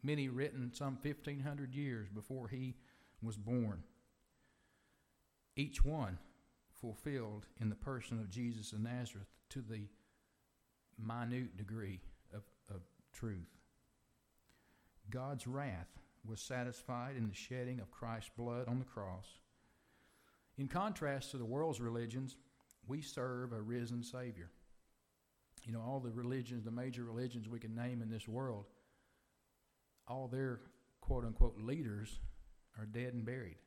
many 0.04 0.30
written 0.30 0.72
some 0.76 1.00
1,500 1.02 1.74
years 1.74 2.08
before 2.08 2.48
he 2.50 2.76
was 3.24 3.36
born. 3.36 3.84
Each 5.56 5.84
one 5.84 6.20
fulfilled 6.72 7.48
in 7.60 7.70
the 7.70 7.76
person 7.76 8.20
of 8.20 8.30
Jesus 8.30 8.74
of 8.74 8.80
Nazareth 8.80 9.28
to 9.50 9.62
the 9.62 9.88
minute 11.00 11.58
degree 11.58 12.00
truth. 13.12 13.50
God's 15.10 15.48
wrath 15.48 15.90
was 16.26 16.40
satisfied 16.40 17.16
in 17.18 17.28
the 17.28 17.36
shedding 17.36 17.80
of 17.80 17.92
Christ's 17.92 18.32
blood 18.38 18.68
on 18.68 18.80
the 18.80 18.86
cross. 18.86 19.26
In 20.58 20.68
contrast 20.68 21.32
to 21.32 21.38
the 21.38 21.46
world's 21.46 21.82
religions, 21.82 22.36
we 22.88 23.02
serve 23.02 23.54
a 23.54 23.62
risen 23.62 24.04
Savior. 24.04 24.50
You 25.64 25.74
know, 25.74 25.82
all 25.82 26.00
the 26.00 26.12
religions, 26.12 26.64
the 26.64 26.72
major 26.72 27.04
religions 27.04 27.48
we 27.48 27.60
can 27.60 27.76
name 27.76 28.02
in 28.02 28.10
this 28.10 28.28
world, 28.28 28.66
all 30.08 30.28
their 30.28 30.60
quote 31.02 31.26
unquote 31.26 31.58
leaders 31.60 32.20
are 32.80 32.86
dead 32.86 33.14
and 33.14 33.26
buried. 33.26 33.58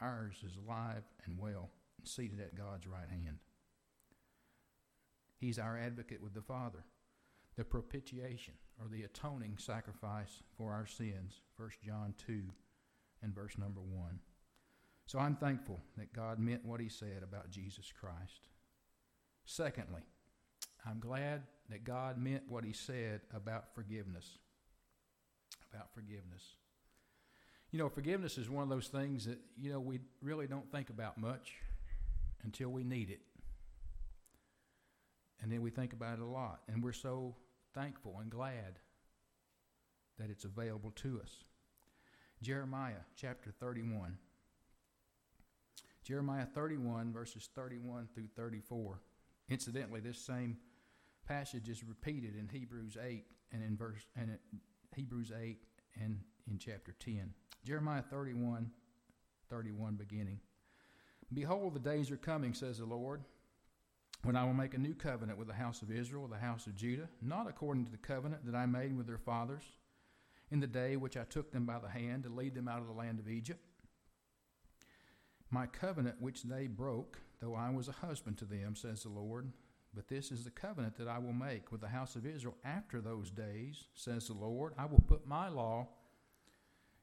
Ours 0.00 0.36
is 0.44 0.56
alive 0.56 1.02
and 1.24 1.38
well 1.38 1.70
and 1.98 2.06
seated 2.06 2.40
at 2.40 2.54
God's 2.54 2.86
right 2.86 3.08
hand. 3.08 3.38
He's 5.38 5.58
our 5.58 5.78
advocate 5.78 6.22
with 6.22 6.34
the 6.34 6.42
Father 6.42 6.84
the 7.56 7.64
propitiation 7.64 8.54
or 8.80 8.88
the 8.88 9.04
atoning 9.04 9.56
sacrifice 9.58 10.42
for 10.56 10.72
our 10.72 10.86
sins. 10.86 11.40
1 11.56 11.70
John 11.84 12.14
2 12.26 12.42
and 13.22 13.34
verse 13.34 13.56
number 13.58 13.80
1. 13.80 14.18
So 15.06 15.18
I'm 15.18 15.36
thankful 15.36 15.80
that 15.96 16.12
God 16.12 16.38
meant 16.38 16.64
what 16.64 16.80
he 16.80 16.88
said 16.88 17.22
about 17.22 17.50
Jesus 17.50 17.92
Christ. 17.98 18.48
Secondly, 19.44 20.02
I'm 20.84 20.98
glad 21.00 21.42
that 21.70 21.84
God 21.84 22.18
meant 22.18 22.42
what 22.48 22.64
he 22.64 22.72
said 22.72 23.20
about 23.34 23.74
forgiveness. 23.74 24.38
About 25.72 25.92
forgiveness. 25.94 26.56
You 27.70 27.78
know, 27.78 27.88
forgiveness 27.88 28.38
is 28.38 28.50
one 28.50 28.62
of 28.62 28.68
those 28.68 28.88
things 28.88 29.26
that, 29.26 29.38
you 29.56 29.72
know, 29.72 29.80
we 29.80 30.00
really 30.20 30.46
don't 30.46 30.70
think 30.70 30.90
about 30.90 31.18
much 31.18 31.54
until 32.44 32.68
we 32.68 32.84
need 32.84 33.10
it. 33.10 33.20
And 35.40 35.50
then 35.50 35.62
we 35.62 35.70
think 35.70 35.92
about 35.92 36.18
it 36.18 36.22
a 36.22 36.26
lot. 36.26 36.60
And 36.68 36.82
we're 36.82 36.92
so 36.92 37.34
thankful 37.76 38.16
and 38.20 38.30
glad 38.30 38.80
that 40.18 40.30
it's 40.30 40.44
available 40.44 40.90
to 40.96 41.20
us. 41.22 41.44
Jeremiah 42.42 43.04
chapter 43.16 43.52
31. 43.60 44.16
Jeremiah 46.02 46.46
31, 46.46 47.12
verses 47.12 47.48
31 47.54 48.08
through 48.14 48.28
34. 48.34 49.00
Incidentally, 49.48 50.00
this 50.00 50.18
same 50.18 50.56
passage 51.28 51.68
is 51.68 51.84
repeated 51.84 52.34
in 52.36 52.48
Hebrews 52.48 52.96
8 53.02 53.24
and 53.52 53.62
in 53.62 53.76
verse 53.76 54.06
and 54.16 54.38
Hebrews 54.94 55.32
8 55.38 55.58
and 56.00 56.20
in 56.50 56.58
chapter 56.58 56.94
10. 56.98 57.34
Jeremiah 57.64 58.02
31, 58.02 58.70
31 59.50 59.94
beginning. 59.96 60.40
Behold, 61.32 61.74
the 61.74 61.80
days 61.80 62.10
are 62.10 62.16
coming, 62.16 62.54
says 62.54 62.78
the 62.78 62.84
Lord, 62.86 63.22
when 64.22 64.36
I 64.36 64.44
will 64.44 64.54
make 64.54 64.74
a 64.74 64.78
new 64.78 64.94
covenant 64.94 65.38
with 65.38 65.48
the 65.48 65.54
house 65.54 65.82
of 65.82 65.90
Israel, 65.90 66.26
the 66.26 66.38
house 66.38 66.66
of 66.66 66.74
Judah, 66.74 67.08
not 67.22 67.48
according 67.48 67.84
to 67.84 67.90
the 67.90 67.96
covenant 67.96 68.44
that 68.46 68.56
I 68.56 68.66
made 68.66 68.96
with 68.96 69.06
their 69.06 69.18
fathers 69.18 69.62
in 70.50 70.60
the 70.60 70.66
day 70.66 70.96
which 70.96 71.16
I 71.16 71.24
took 71.24 71.52
them 71.52 71.66
by 71.66 71.78
the 71.78 71.88
hand 71.88 72.24
to 72.24 72.28
lead 72.28 72.54
them 72.54 72.68
out 72.68 72.80
of 72.80 72.86
the 72.86 72.92
land 72.92 73.18
of 73.18 73.28
Egypt. 73.28 73.60
My 75.50 75.66
covenant 75.66 76.20
which 76.20 76.42
they 76.42 76.66
broke, 76.66 77.20
though 77.40 77.54
I 77.54 77.70
was 77.70 77.88
a 77.88 77.92
husband 77.92 78.38
to 78.38 78.44
them, 78.44 78.74
says 78.74 79.02
the 79.02 79.08
Lord. 79.08 79.52
But 79.94 80.08
this 80.08 80.30
is 80.30 80.44
the 80.44 80.50
covenant 80.50 80.96
that 80.98 81.08
I 81.08 81.18
will 81.18 81.32
make 81.32 81.72
with 81.72 81.80
the 81.80 81.88
house 81.88 82.16
of 82.16 82.26
Israel 82.26 82.56
after 82.64 83.00
those 83.00 83.30
days, 83.30 83.86
says 83.94 84.26
the 84.26 84.34
Lord. 84.34 84.74
I 84.76 84.84
will 84.84 85.02
put 85.06 85.26
my 85.26 85.48
law 85.48 85.88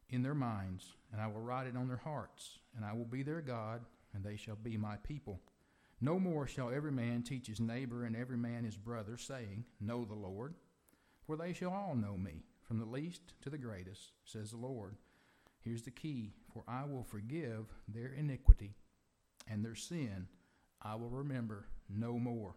in 0.10 0.22
their 0.22 0.36
minds, 0.36 0.94
and 1.12 1.20
I 1.20 1.28
will 1.28 1.42
write 1.42 1.68
it 1.68 1.76
on 1.76 1.88
their 1.88 1.98
hearts, 1.98 2.60
and 2.76 2.86
I 2.86 2.94
will 2.94 3.06
be 3.06 3.24
their 3.24 3.42
God, 3.42 3.82
and 4.14 4.24
they 4.24 4.36
shall 4.36 4.56
be 4.56 4.78
my 4.78 4.98
people. 4.98 5.40
No 6.04 6.20
more 6.20 6.46
shall 6.48 6.70
every 6.70 6.92
man 6.92 7.24
teach 7.24 7.48
his 7.48 7.62
neighbor 7.62 8.04
and 8.04 8.14
every 8.14 8.36
man 8.36 8.66
his 8.66 8.76
brother, 8.76 9.16
saying, 9.18 9.64
Know 9.80 10.04
the 10.04 10.14
Lord, 10.14 10.54
for 11.26 11.38
they 11.38 11.54
shall 11.54 11.72
all 11.72 11.96
know 11.96 12.18
me, 12.18 12.44
from 12.62 12.78
the 12.78 12.86
least 12.86 13.22
to 13.42 13.50
the 13.50 13.58
greatest, 13.58 14.12
says 14.26 14.52
the 14.52 14.58
Lord. 14.58 14.98
Here's 15.62 15.84
the 15.84 15.92
key 15.92 16.34
For 16.54 16.66
I 16.68 16.84
will 16.84 17.06
forgive 17.06 17.68
their 17.88 18.12
iniquity, 18.12 18.76
and 19.50 19.64
their 19.64 19.76
sin 19.76 20.28
I 20.82 20.96
will 20.96 21.10
remember 21.10 21.68
no 21.90 22.20
more. 22.20 22.56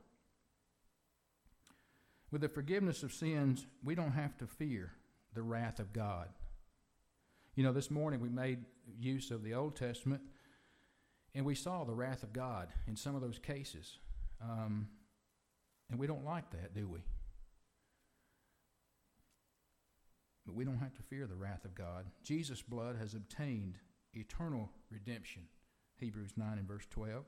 With 2.32 2.40
the 2.40 2.48
forgiveness 2.48 3.04
of 3.04 3.12
sins, 3.12 3.64
we 3.84 3.94
don't 3.94 4.10
have 4.10 4.36
to 4.38 4.48
fear 4.48 4.90
the 5.34 5.42
wrath 5.42 5.78
of 5.78 5.92
God. 5.92 6.30
You 7.54 7.62
know, 7.62 7.72
this 7.72 7.92
morning 7.92 8.18
we 8.18 8.28
made 8.28 8.64
use 8.98 9.30
of 9.30 9.44
the 9.44 9.54
Old 9.54 9.76
Testament, 9.76 10.22
and 11.36 11.44
we 11.44 11.54
saw 11.54 11.84
the 11.84 11.94
wrath 11.94 12.22
of 12.22 12.32
God 12.32 12.68
in 12.88 12.96
some 12.96 13.14
of 13.14 13.20
those 13.20 13.38
cases. 13.38 13.98
Um, 14.42 14.88
and 15.90 16.00
we 16.00 16.06
don't 16.06 16.24
like 16.24 16.50
that, 16.52 16.74
do 16.74 16.88
we? 16.88 17.00
But 20.46 20.54
we 20.54 20.64
don't 20.64 20.78
have 20.78 20.94
to 20.94 21.02
fear 21.02 21.26
the 21.26 21.36
wrath 21.36 21.66
of 21.66 21.74
God. 21.74 22.06
Jesus' 22.22 22.62
blood 22.62 22.96
has 22.98 23.12
obtained 23.12 23.76
eternal 24.14 24.70
redemption. 24.90 25.42
Hebrews 25.98 26.32
9 26.38 26.56
and 26.56 26.66
verse 26.66 26.86
12. 26.88 27.24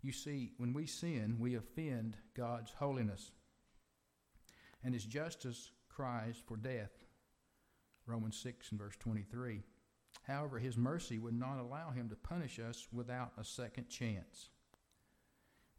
You 0.00 0.12
see, 0.12 0.52
when 0.56 0.72
we 0.72 0.86
sin, 0.86 1.36
we 1.38 1.56
offend 1.56 2.16
God's 2.34 2.72
holiness. 2.72 3.32
And 4.82 4.94
his 4.94 5.04
justice 5.04 5.72
cries 5.90 6.36
for 6.46 6.56
death. 6.56 6.92
Romans 8.06 8.38
6 8.38 8.70
and 8.70 8.80
verse 8.80 8.96
23. 8.98 9.60
However, 10.22 10.58
his 10.58 10.76
mercy 10.76 11.18
would 11.18 11.34
not 11.34 11.58
allow 11.58 11.90
him 11.90 12.08
to 12.08 12.16
punish 12.16 12.58
us 12.58 12.86
without 12.92 13.32
a 13.38 13.44
second 13.44 13.88
chance. 13.88 14.50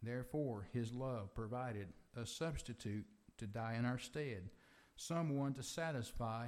Therefore, 0.04 0.68
his 0.74 0.94
love 0.94 1.34
provided 1.36 1.88
a 2.16 2.26
substitute 2.26 3.06
to 3.38 3.48
die 3.48 3.76
in 3.78 3.86
our 3.86 4.00
stead, 4.00 4.50
someone 4.96 5.54
to 5.54 5.64
satisfy 5.64 6.48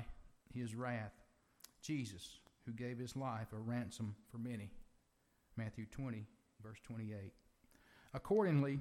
his 0.53 0.75
wrath, 0.75 1.13
Jesus, 1.81 2.39
who 2.65 2.71
gave 2.71 2.97
his 2.97 3.15
life 3.15 3.53
a 3.53 3.57
ransom 3.57 4.15
for 4.31 4.37
many. 4.37 4.71
Matthew 5.55 5.85
20, 5.85 6.25
verse 6.63 6.79
28. 6.83 7.31
Accordingly, 8.13 8.79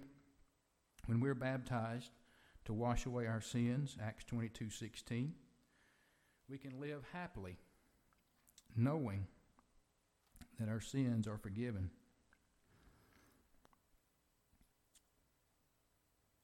when 1.07 1.21
we're 1.21 1.35
baptized 1.35 2.11
to 2.65 2.73
wash 2.73 3.07
away 3.07 3.27
our 3.27 3.41
sins, 3.41 3.97
Acts 4.03 4.25
22 4.25 4.71
16, 4.71 5.35
we 6.49 6.59
can 6.59 6.81
live 6.81 7.03
happily 7.13 7.57
knowing 8.77 9.27
that 10.59 10.69
our 10.69 10.81
sins 10.81 11.27
are 11.27 11.39
forgiven. 11.39 11.91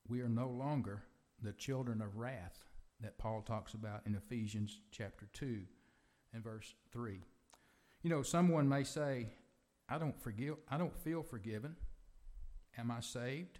We 0.09 0.21
are 0.23 0.29
no 0.29 0.49
longer 0.49 1.03
the 1.43 1.53
children 1.53 2.01
of 2.01 2.17
wrath 2.17 2.65
that 3.01 3.19
Paul 3.19 3.43
talks 3.43 3.75
about 3.75 4.03
in 4.07 4.15
Ephesians 4.15 4.81
chapter 4.91 5.29
2 5.35 5.61
and 6.33 6.43
verse 6.43 6.75
3. 6.93 7.21
You 8.03 8.11
know, 8.11 8.23
someone 8.23 8.69
may 8.69 8.85
say, 8.85 9.29
I 9.89 9.99
don't 9.99 10.21
forgive 10.21 10.57
I 10.69 10.79
don't 10.79 10.97
feel 10.97 11.23
forgiven. 11.23 11.77
Am 12.77 12.91
I 12.91 13.01
saved? 13.01 13.59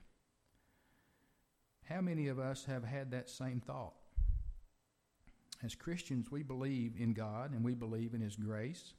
How 1.85 2.01
many 2.01 2.29
of 2.29 2.39
us 2.39 2.65
have 2.67 2.85
had 2.85 3.11
that 3.13 3.31
same 3.31 3.61
thought? 3.61 3.95
As 5.63 5.75
Christians, 5.75 6.31
we 6.31 6.43
believe 6.43 6.95
in 6.97 7.13
God 7.15 7.53
and 7.53 7.65
we 7.65 7.75
believe 7.75 8.15
in 8.15 8.21
His 8.21 8.37
grace, 8.37 8.95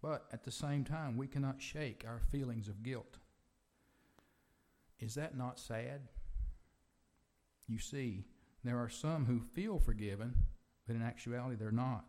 but 0.00 0.26
at 0.32 0.44
the 0.44 0.50
same 0.50 0.84
time, 0.84 1.16
we 1.16 1.26
cannot 1.26 1.60
shake 1.60 2.04
our 2.06 2.20
feelings 2.20 2.68
of 2.68 2.82
guilt. 2.82 3.18
Is 5.00 5.14
that 5.14 5.36
not 5.36 5.58
sad? 5.58 6.02
You 7.66 7.78
see, 7.78 8.24
there 8.62 8.78
are 8.78 8.88
some 8.88 9.24
who 9.24 9.40
feel 9.40 9.78
forgiven, 9.78 10.34
but 10.86 10.96
in 10.96 11.02
actuality, 11.02 11.56
they're 11.56 11.70
not. 11.70 12.04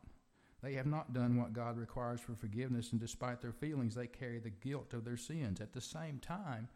They 0.62 0.74
have 0.74 0.85
not 0.85 1.13
done 1.13 1.38
what 1.38 1.53
God 1.53 1.77
requires 1.77 2.19
for 2.19 2.35
forgiveness, 2.35 2.91
and 2.91 3.00
despite 3.00 3.41
their 3.41 3.51
feelings, 3.51 3.95
they 3.95 4.07
carry 4.07 4.39
the 4.39 4.50
guilt 4.50 4.93
of 4.93 5.05
their 5.05 5.17
sins. 5.17 5.62
At 5.62 5.74
the 5.74 5.81
same 5.81 6.19
time, 6.19 6.69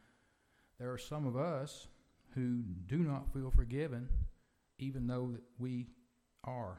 there 0.80 0.92
are 0.92 0.98
some 0.98 1.26
of 1.26 1.36
us 1.36 1.88
who 2.36 2.62
do 2.88 2.98
not 3.00 3.34
feel 3.34 3.52
forgiven, 3.52 4.10
even 4.78 5.08
though 5.08 5.36
we 5.58 5.88
are. 6.44 6.78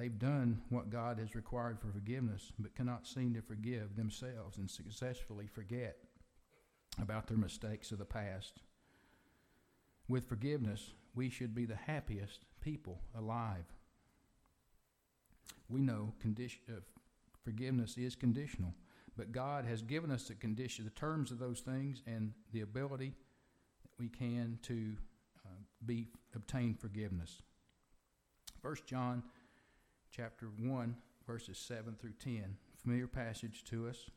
They've 0.00 0.18
done 0.18 0.62
what 0.70 0.88
God 0.88 1.18
has 1.18 1.34
required 1.34 1.78
for 1.78 1.88
forgiveness, 1.88 2.52
but 2.58 2.74
cannot 2.74 3.06
seem 3.06 3.34
to 3.34 3.42
forgive 3.42 3.96
themselves 3.96 4.56
and 4.56 4.70
successfully 4.70 5.46
forget 5.46 5.98
about 6.98 7.26
their 7.26 7.36
mistakes 7.36 7.92
of 7.92 7.98
the 7.98 8.06
past. 8.06 8.60
With 10.08 10.26
forgiveness, 10.26 10.92
we 11.14 11.28
should 11.28 11.54
be 11.54 11.66
the 11.66 11.76
happiest 11.76 12.46
people 12.62 13.02
alive. 13.14 13.66
We 15.68 15.82
know 15.82 16.14
condition, 16.18 16.60
uh, 16.70 16.80
forgiveness 17.44 17.98
is 17.98 18.16
conditional. 18.16 18.72
But 19.18 19.32
God 19.32 19.66
has 19.66 19.82
given 19.82 20.10
us 20.10 20.28
the 20.28 20.34
condition, 20.34 20.86
the 20.86 20.92
terms 20.92 21.30
of 21.30 21.38
those 21.38 21.60
things, 21.60 22.02
and 22.06 22.32
the 22.54 22.62
ability 22.62 23.12
that 23.82 23.90
we 23.98 24.08
can 24.08 24.60
to 24.62 24.96
uh, 25.44 25.60
be 25.84 26.08
obtain 26.34 26.72
forgiveness. 26.72 27.42
First 28.62 28.86
John 28.86 29.22
chapter 30.10 30.46
one, 30.58 30.96
verses 31.26 31.58
seven 31.58 31.94
through 31.94 32.14
ten, 32.22 32.56
familiar 32.82 33.06
passage 33.06 33.64
to 33.64 33.88
us. 33.88 34.10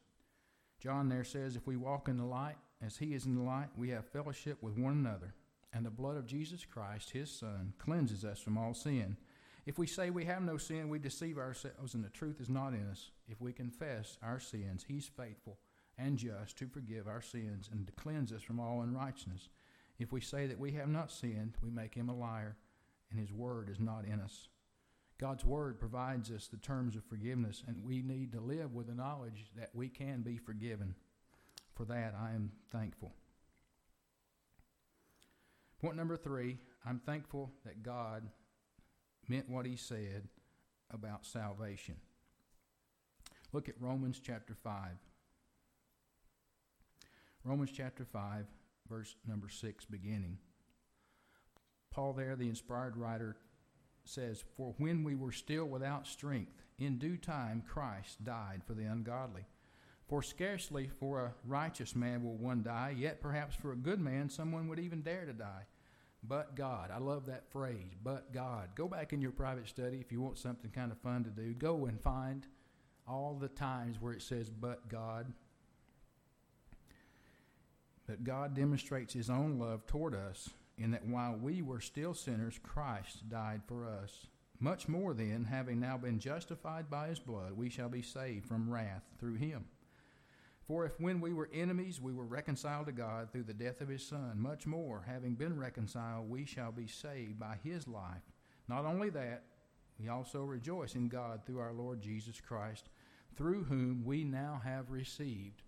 John 0.79 1.09
there 1.09 1.23
says, 1.23 1.55
"If 1.55 1.67
we 1.67 1.77
walk 1.77 2.07
in 2.07 2.17
the 2.17 2.25
light, 2.25 2.57
as 2.81 2.97
He 2.97 3.13
is 3.13 3.25
in 3.25 3.35
the 3.35 3.41
light, 3.41 3.69
we 3.77 3.89
have 3.89 4.05
fellowship 4.07 4.61
with 4.61 4.77
one 4.77 4.93
another, 4.93 5.33
and 5.71 5.85
the 5.85 5.91
blood 5.91 6.17
of 6.17 6.25
Jesus 6.25 6.65
Christ, 6.65 7.11
His 7.11 7.31
Son, 7.31 7.73
cleanses 7.77 8.25
us 8.25 8.39
from 8.39 8.57
all 8.57 8.73
sin." 8.73 9.17
If 9.65 9.77
we 9.77 9.87
say 9.87 10.09
we 10.09 10.25
have 10.25 10.43
no 10.43 10.57
sin, 10.57 10.89
we 10.89 10.99
deceive 10.99 11.37
ourselves, 11.37 11.93
and 11.93 12.03
the 12.03 12.09
truth 12.09 12.41
is 12.41 12.49
not 12.49 12.73
in 12.73 12.85
us. 12.89 13.11
If 13.29 13.39
we 13.39 13.53
confess 13.53 14.17
our 14.21 14.39
sins, 14.39 14.83
He's 14.83 15.07
faithful 15.07 15.57
and 15.97 16.17
just 16.17 16.57
to 16.57 16.67
forgive 16.67 17.07
our 17.07 17.21
sins 17.21 17.69
and 17.71 17.85
to 17.85 17.93
cleanse 17.93 18.33
us 18.33 18.41
from 18.41 18.59
all 18.59 18.81
unrighteousness. 18.81 19.47
If 19.99 20.11
we 20.11 20.19
say 20.19 20.47
that 20.47 20.59
we 20.59 20.71
have 20.71 20.89
not 20.89 21.11
sinned, 21.11 21.55
we 21.61 21.69
make 21.69 21.95
Him 21.95 22.09
a 22.09 22.15
liar, 22.15 22.57
and 23.09 23.19
His 23.19 23.31
word 23.31 23.69
is 23.69 23.79
not 23.79 24.03
in 24.03 24.19
us. 24.19 24.49
God's 25.19 25.45
word 25.45 25.79
provides 25.79 26.31
us 26.31 26.47
the 26.47 26.57
terms 26.57 26.95
of 26.95 27.05
forgiveness, 27.05 27.63
and 27.67 27.83
we 27.83 28.01
need 28.01 28.31
to 28.33 28.41
live 28.41 28.73
with 28.73 28.87
the 28.87 28.95
knowledge 28.95 29.51
that 29.55 29.69
we 29.73 29.87
can 29.89 30.21
be 30.21 30.37
forgiven. 30.37 30.95
For 31.75 31.85
that, 31.85 32.13
I 32.19 32.33
am 32.33 32.51
thankful. 32.71 33.13
Point 35.81 35.95
number 35.95 36.17
three 36.17 36.57
I'm 36.85 36.99
thankful 36.99 37.51
that 37.65 37.83
God 37.83 38.23
meant 39.27 39.49
what 39.49 39.65
he 39.65 39.75
said 39.75 40.27
about 40.91 41.25
salvation. 41.25 41.95
Look 43.51 43.69
at 43.69 43.75
Romans 43.79 44.19
chapter 44.23 44.55
5. 44.55 44.91
Romans 47.43 47.71
chapter 47.75 48.05
5, 48.05 48.45
verse 48.89 49.15
number 49.27 49.49
6, 49.49 49.85
beginning. 49.85 50.37
Paul, 51.91 52.13
there, 52.13 52.35
the 52.35 52.47
inspired 52.47 52.97
writer, 52.97 53.35
says, 54.05 54.43
For 54.57 54.73
when 54.77 55.03
we 55.03 55.15
were 55.15 55.31
still 55.31 55.65
without 55.65 56.07
strength, 56.07 56.63
in 56.77 56.97
due 56.97 57.17
time 57.17 57.63
Christ 57.67 58.23
died 58.23 58.61
for 58.65 58.73
the 58.73 58.85
ungodly. 58.85 59.45
For 60.07 60.21
scarcely 60.21 60.89
for 60.99 61.19
a 61.21 61.33
righteous 61.47 61.95
man 61.95 62.23
will 62.23 62.35
one 62.35 62.63
die, 62.63 62.93
yet 62.97 63.21
perhaps 63.21 63.55
for 63.55 63.71
a 63.71 63.77
good 63.77 63.99
man 63.99 64.29
someone 64.29 64.67
would 64.67 64.79
even 64.79 65.01
dare 65.01 65.25
to 65.25 65.33
die. 65.33 65.65
But 66.25 66.55
God. 66.55 66.89
I 66.91 66.99
love 66.99 67.25
that 67.25 67.51
phrase, 67.51 67.91
but 68.01 68.31
God. 68.33 68.69
Go 68.75 68.87
back 68.87 69.13
in 69.13 69.21
your 69.21 69.31
private 69.31 69.67
study 69.67 69.97
if 69.99 70.11
you 70.11 70.21
want 70.21 70.37
something 70.37 70.71
kind 70.71 70.91
of 70.91 70.97
fun 70.99 71.23
to 71.23 71.29
do. 71.29 71.53
Go 71.53 71.85
and 71.85 71.99
find 71.99 72.45
all 73.07 73.37
the 73.39 73.49
times 73.49 73.99
where 73.99 74.13
it 74.13 74.21
says, 74.21 74.49
but 74.49 74.87
God. 74.87 75.33
But 78.07 78.23
God 78.23 78.53
demonstrates 78.53 79.13
His 79.13 79.29
own 79.29 79.59
love 79.59 79.85
toward 79.85 80.15
us 80.15 80.49
in 80.77 80.91
that 80.91 81.05
while 81.05 81.35
we 81.35 81.61
were 81.61 81.79
still 81.79 82.13
sinners, 82.13 82.59
Christ 82.61 83.29
died 83.29 83.61
for 83.67 83.87
us. 83.87 84.27
Much 84.59 84.87
more 84.87 85.13
then, 85.13 85.45
having 85.49 85.79
now 85.79 85.97
been 85.97 86.19
justified 86.19 86.89
by 86.89 87.09
His 87.09 87.19
blood, 87.19 87.53
we 87.53 87.69
shall 87.69 87.89
be 87.89 88.01
saved 88.01 88.45
from 88.45 88.69
wrath 88.69 89.03
through 89.19 89.35
Him. 89.35 89.65
For 90.67 90.85
if 90.85 90.99
when 90.99 91.19
we 91.19 91.33
were 91.33 91.49
enemies 91.53 91.99
we 91.99 92.13
were 92.13 92.25
reconciled 92.25 92.85
to 92.85 92.93
God 92.93 93.31
through 93.31 93.43
the 93.43 93.53
death 93.53 93.81
of 93.81 93.89
his 93.89 94.05
Son, 94.05 94.33
much 94.35 94.65
more, 94.65 95.03
having 95.05 95.35
been 95.35 95.59
reconciled, 95.59 96.29
we 96.29 96.45
shall 96.45 96.71
be 96.71 96.87
saved 96.87 97.37
by 97.37 97.57
his 97.63 97.87
life. 97.87 98.31
Not 98.69 98.85
only 98.85 99.09
that, 99.09 99.43
we 99.99 100.07
also 100.07 100.43
rejoice 100.43 100.95
in 100.95 101.09
God 101.09 101.41
through 101.45 101.59
our 101.59 101.73
Lord 101.73 102.01
Jesus 102.01 102.39
Christ, 102.39 102.89
through 103.35 103.65
whom 103.65 104.03
we 104.05 104.23
now 104.23 104.61
have 104.63 104.89
received 104.89 105.63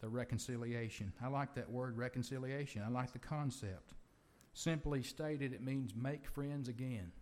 the 0.00 0.08
reconciliation. 0.08 1.12
I 1.22 1.28
like 1.28 1.54
that 1.54 1.70
word 1.70 1.98
reconciliation. 1.98 2.82
I 2.82 2.88
like 2.88 3.12
the 3.12 3.18
concept. 3.18 3.92
Simply 4.52 5.02
stated, 5.02 5.52
it 5.52 5.62
means 5.62 5.94
make 5.94 6.26
friends 6.26 6.68
again. 6.68 7.12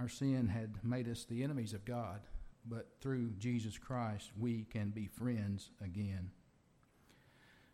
our 0.00 0.08
sin 0.08 0.48
had 0.48 0.82
made 0.84 1.08
us 1.08 1.24
the 1.24 1.42
enemies 1.42 1.72
of 1.72 1.84
God, 1.84 2.20
but 2.66 2.88
through 3.00 3.30
Jesus 3.38 3.78
Christ 3.78 4.32
we 4.38 4.64
can 4.64 4.90
be 4.90 5.06
friends 5.06 5.70
again. 5.82 6.30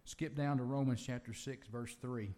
Skip 0.04 0.34
down 0.34 0.58
to 0.58 0.64
Romans 0.64 1.02
chapter 1.04 1.32
6, 1.32 1.68
verse 1.68 1.96
3. 2.00 2.34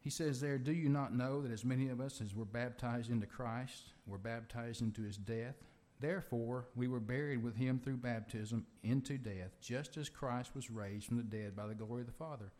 He 0.00 0.10
says 0.10 0.40
there, 0.40 0.58
Do 0.58 0.72
you 0.72 0.88
not 0.88 1.14
know 1.14 1.42
that 1.42 1.52
as 1.52 1.64
many 1.64 1.88
of 1.88 2.00
us 2.00 2.20
as 2.20 2.34
were 2.34 2.44
baptized 2.44 3.10
into 3.10 3.26
Christ 3.26 3.92
were 4.06 4.18
baptized 4.18 4.80
into 4.80 5.02
his 5.02 5.16
death? 5.16 5.56
Therefore, 6.00 6.66
we 6.74 6.88
were 6.88 7.00
buried 7.00 7.42
with 7.42 7.56
him 7.56 7.78
through 7.78 7.98
baptism 7.98 8.66
into 8.82 9.18
death, 9.18 9.60
just 9.60 9.98
as 9.98 10.08
Christ 10.08 10.54
was 10.54 10.70
raised 10.70 11.06
from 11.06 11.18
the 11.18 11.22
dead 11.22 11.54
by 11.54 11.66
the 11.66 11.74
glory 11.74 12.00
of 12.00 12.06
the 12.06 12.12
Father. 12.12 12.52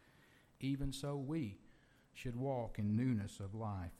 Even 0.60 0.92
so, 0.92 1.16
we 1.16 1.56
should 2.12 2.36
walk 2.36 2.78
in 2.78 2.96
newness 2.96 3.40
of 3.40 3.54
life. 3.54 3.92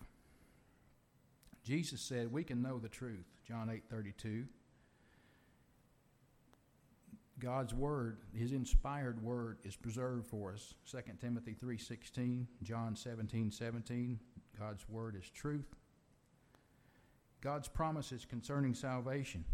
Jesus 1.65 2.03
said, 2.03 2.31
We 2.31 2.45
can 2.45 2.61
know 2.61 2.79
the 2.79 2.89
truth. 2.89 3.27
John 3.47 3.71
8 3.71 3.85
32. 3.91 4.47
God's 7.39 7.73
word, 7.73 8.19
his 8.35 8.53
inspired 8.53 9.23
word 9.23 9.59
is 9.65 9.75
preserved 9.75 10.27
for 10.27 10.53
us. 10.53 10.75
2 10.91 10.99
Timothy 11.19 11.55
3:16, 11.55 12.47
John 12.63 12.95
17:17, 12.95 14.19
God's 14.59 14.87
word 14.91 15.17
is 15.17 15.31
truth. 15.31 15.75
God's 17.41 17.69
promises 17.69 18.25
concerning 18.25 18.75
salvation. 18.75 19.45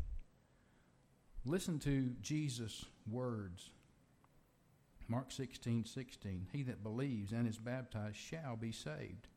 Listen 1.45 1.78
to 1.81 2.14
Jesus' 2.21 2.85
words. 3.09 3.71
Mark 5.09 5.31
16:16, 5.31 6.49
he 6.52 6.62
that 6.64 6.83
believes 6.83 7.33
and 7.33 7.47
is 7.47 7.59
baptized 7.59 8.16
shall 8.16 8.57
be 8.57 8.73
saved. 8.73 9.28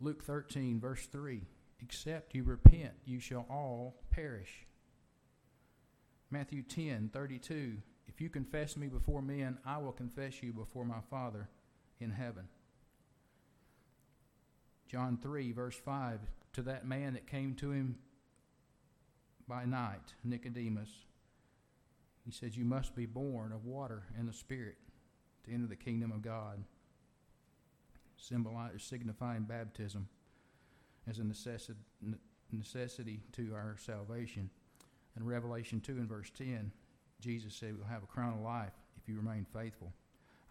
Luke 0.00 0.22
13 0.22 0.80
verse 0.80 1.06
3, 1.06 1.46
except 1.80 2.34
you 2.34 2.44
repent, 2.44 2.94
you 3.04 3.20
shall 3.20 3.46
all 3.50 4.00
perish. 4.10 4.66
Matthew 6.30 6.62
10, 6.62 7.10
32. 7.10 7.82
If 8.06 8.20
you 8.20 8.30
confess 8.30 8.76
me 8.76 8.88
before 8.88 9.22
men, 9.22 9.58
I 9.64 9.78
will 9.78 9.92
confess 9.92 10.42
you 10.42 10.52
before 10.52 10.84
my 10.84 11.00
Father 11.10 11.48
in 12.00 12.10
heaven. 12.10 12.48
John 14.88 15.18
3, 15.18 15.52
verse 15.52 15.76
5. 15.76 16.20
To 16.54 16.62
that 16.62 16.86
man 16.86 17.14
that 17.14 17.26
came 17.26 17.54
to 17.56 17.70
him 17.70 17.96
by 19.46 19.64
night, 19.64 20.14
Nicodemus, 20.24 20.90
he 22.24 22.32
said, 22.32 22.56
You 22.56 22.64
must 22.64 22.94
be 22.94 23.06
born 23.06 23.52
of 23.52 23.64
water 23.64 24.02
and 24.18 24.28
the 24.28 24.32
Spirit 24.32 24.76
to 25.44 25.52
enter 25.52 25.66
the 25.66 25.76
kingdom 25.76 26.12
of 26.12 26.22
God. 26.22 26.62
Symbolize, 28.16 28.82
signifying 28.82 29.44
baptism 29.44 30.08
as 31.08 31.18
a 31.18 31.24
necessity, 31.24 31.78
necessity 32.52 33.20
to 33.32 33.52
our 33.54 33.76
salvation. 33.78 34.50
In 35.16 35.24
Revelation 35.24 35.80
2 35.80 35.92
and 35.92 36.08
verse 36.08 36.30
10, 36.36 36.70
Jesus 37.20 37.54
said, 37.54 37.76
We'll 37.76 37.86
have 37.86 38.02
a 38.02 38.06
crown 38.06 38.34
of 38.34 38.40
life 38.40 38.72
if 39.00 39.08
you 39.08 39.16
remain 39.16 39.46
faithful. 39.52 39.92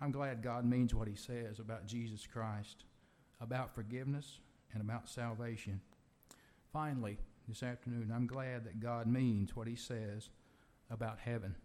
I'm 0.02 0.12
glad 0.12 0.44
God 0.44 0.66
means 0.66 0.94
what 0.94 1.08
he 1.08 1.16
says 1.16 1.60
about 1.60 1.86
Jesus 1.86 2.28
Christ, 2.28 2.86
about 3.42 3.74
forgiveness, 3.74 4.40
and 4.74 4.82
about 4.82 5.10
salvation. 5.10 5.82
Finally, 6.72 7.18
this 7.48 7.64
afternoon, 7.64 8.12
I'm 8.14 8.28
glad 8.28 8.66
that 8.66 8.80
God 8.80 9.08
means 9.08 9.56
what 9.56 9.68
he 9.68 9.76
says 9.76 10.30
about 10.90 11.20
heaven. 11.20 11.56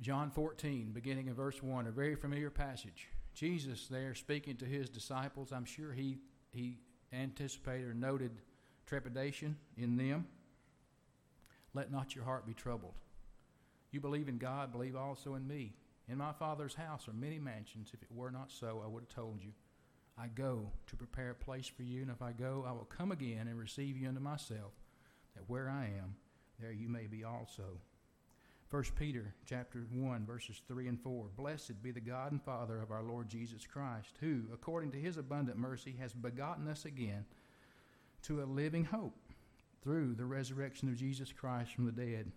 John 0.00 0.30
14, 0.30 0.90
beginning 0.92 1.26
in 1.26 1.34
verse 1.34 1.62
1, 1.62 1.86
a 1.86 1.90
very 1.90 2.14
familiar 2.14 2.50
passage. 2.50 3.08
Jesus 3.34 3.86
there 3.88 4.14
speaking 4.14 4.56
to 4.56 4.64
his 4.64 4.88
disciples. 4.88 5.52
I'm 5.52 5.64
sure 5.64 5.92
he, 5.92 6.18
he 6.50 6.78
anticipated 7.12 7.88
or 7.88 7.94
noted 7.94 8.30
trepidation 8.86 9.56
in 9.76 9.96
them. 9.96 10.26
Let 11.74 11.92
not 11.92 12.14
your 12.14 12.24
heart 12.24 12.46
be 12.46 12.54
troubled. 12.54 12.94
You 13.90 14.00
believe 14.00 14.28
in 14.28 14.38
God, 14.38 14.72
believe 14.72 14.96
also 14.96 15.34
in 15.34 15.46
me. 15.46 15.74
In 16.08 16.18
my 16.18 16.32
Father's 16.32 16.74
house 16.74 17.06
are 17.08 17.12
many 17.12 17.38
mansions. 17.38 17.90
If 17.92 18.02
it 18.02 18.08
were 18.12 18.30
not 18.30 18.50
so, 18.50 18.82
I 18.84 18.88
would 18.88 19.02
have 19.02 19.14
told 19.14 19.42
you. 19.42 19.50
I 20.20 20.26
go 20.28 20.70
to 20.88 20.96
prepare 20.96 21.30
a 21.30 21.34
place 21.34 21.68
for 21.68 21.82
you, 21.82 22.02
and 22.02 22.10
if 22.10 22.22
I 22.22 22.32
go, 22.32 22.64
I 22.66 22.72
will 22.72 22.88
come 22.88 23.12
again 23.12 23.46
and 23.46 23.58
receive 23.58 23.96
you 23.96 24.08
unto 24.08 24.20
myself, 24.20 24.72
that 25.34 25.48
where 25.48 25.70
I 25.70 25.84
am, 25.84 26.16
there 26.60 26.72
you 26.72 26.88
may 26.88 27.06
be 27.06 27.24
also. 27.24 27.78
1 28.70 28.82
Peter 28.98 29.34
chapter 29.46 29.86
1 29.90 30.26
verses 30.26 30.60
3 30.68 30.88
and 30.88 31.00
4 31.00 31.30
Blessed 31.36 31.82
be 31.82 31.90
the 31.90 32.00
God 32.00 32.32
and 32.32 32.42
Father 32.42 32.82
of 32.82 32.90
our 32.90 33.02
Lord 33.02 33.26
Jesus 33.26 33.66
Christ 33.66 34.18
who 34.20 34.42
according 34.52 34.90
to 34.92 34.98
his 34.98 35.16
abundant 35.16 35.56
mercy 35.56 35.96
has 35.98 36.12
begotten 36.12 36.68
us 36.68 36.84
again 36.84 37.24
to 38.24 38.42
a 38.42 38.44
living 38.44 38.84
hope 38.84 39.16
through 39.82 40.14
the 40.14 40.24
resurrection 40.24 40.88
of 40.88 40.96
Jesus 40.96 41.32
Christ 41.32 41.74
from 41.74 41.86
the 41.86 41.92
dead, 41.92 42.30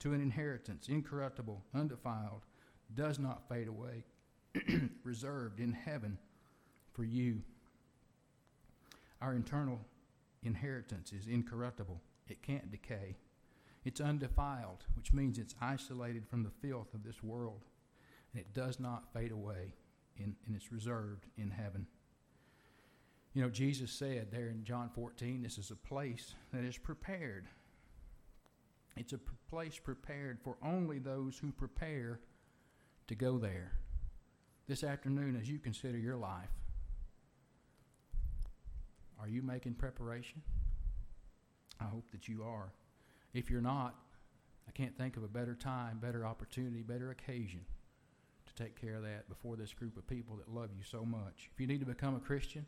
to 0.00 0.12
an 0.12 0.20
inheritance 0.20 0.88
incorruptible, 0.88 1.62
undefiled, 1.74 2.42
does 2.94 3.18
not 3.18 3.48
fade 3.48 3.68
away, 3.68 4.04
reserved 5.04 5.60
in 5.60 5.72
heaven 5.72 6.18
for 6.92 7.04
you. 7.04 7.42
Our 9.20 9.34
eternal 9.34 9.80
inheritance 10.42 11.12
is 11.12 11.26
incorruptible, 11.26 12.00
it 12.28 12.42
can't 12.42 12.70
decay. 12.70 13.16
It's 13.84 14.00
undefiled, 14.00 14.84
which 14.94 15.12
means 15.12 15.38
it's 15.38 15.56
isolated 15.60 16.28
from 16.28 16.44
the 16.44 16.50
filth 16.50 16.94
of 16.94 17.02
this 17.02 17.22
world, 17.22 17.64
and 18.32 18.40
it 18.40 18.54
does 18.54 18.78
not 18.78 19.12
fade 19.12 19.32
away, 19.32 19.74
in, 20.16 20.36
and 20.46 20.54
it's 20.54 20.70
reserved 20.70 21.26
in 21.36 21.50
heaven. 21.50 21.86
You 23.34 23.42
know, 23.42 23.48
Jesus 23.48 23.90
said 23.90 24.30
there 24.30 24.48
in 24.48 24.64
John 24.64 24.90
14, 24.94 25.42
this 25.42 25.58
is 25.58 25.70
a 25.70 25.76
place 25.76 26.34
that 26.52 26.64
is 26.64 26.76
prepared. 26.76 27.48
It's 28.96 29.14
a 29.14 29.20
place 29.50 29.78
prepared 29.78 30.38
for 30.44 30.56
only 30.62 30.98
those 30.98 31.38
who 31.38 31.50
prepare 31.50 32.20
to 33.08 33.14
go 33.14 33.38
there. 33.38 33.72
This 34.68 34.84
afternoon, 34.84 35.36
as 35.40 35.48
you 35.48 35.58
consider 35.58 35.98
your 35.98 36.16
life, 36.16 36.50
are 39.22 39.28
you 39.28 39.40
making 39.42 39.74
preparation? 39.74 40.42
I 41.80 41.84
hope 41.84 42.10
that 42.10 42.28
you 42.28 42.42
are. 42.42 42.72
If 43.34 43.50
you're 43.50 43.60
not, 43.60 43.94
I 44.68 44.72
can't 44.72 44.96
think 44.96 45.16
of 45.16 45.22
a 45.22 45.28
better 45.28 45.54
time, 45.54 45.98
better 46.00 46.26
opportunity, 46.26 46.82
better 46.82 47.10
occasion 47.10 47.60
to 48.46 48.62
take 48.62 48.80
care 48.80 48.96
of 48.96 49.02
that 49.02 49.28
before 49.28 49.56
this 49.56 49.72
group 49.72 49.96
of 49.96 50.06
people 50.06 50.36
that 50.36 50.52
love 50.52 50.70
you 50.76 50.82
so 50.84 51.04
much. 51.04 51.48
If 51.54 51.60
you 51.60 51.66
need 51.66 51.80
to 51.80 51.86
become 51.86 52.16
a 52.16 52.20
Christian, 52.20 52.66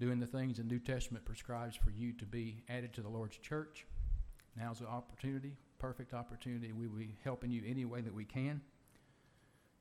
doing 0.00 0.18
the 0.18 0.26
things 0.26 0.56
the 0.56 0.64
New 0.64 0.80
Testament 0.80 1.24
prescribes 1.24 1.76
for 1.76 1.90
you 1.90 2.12
to 2.14 2.24
be 2.24 2.62
added 2.68 2.92
to 2.94 3.00
the 3.00 3.08
Lord's 3.08 3.36
church. 3.38 3.86
Now's 4.56 4.80
the 4.80 4.86
opportunity, 4.86 5.52
perfect 5.78 6.14
opportunity. 6.14 6.72
We 6.72 6.88
will 6.88 6.98
be 6.98 7.16
helping 7.22 7.50
you 7.50 7.62
any 7.66 7.84
way 7.84 8.00
that 8.00 8.14
we 8.14 8.24
can. 8.24 8.60